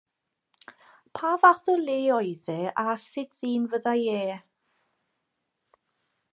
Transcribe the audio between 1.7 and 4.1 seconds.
o le oedd e, a sut ddyn fyddai